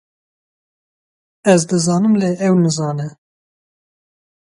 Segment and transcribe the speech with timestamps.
[1.53, 3.07] Ez dizanim lê ew nizane